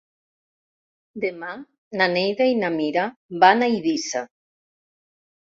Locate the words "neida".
2.15-2.47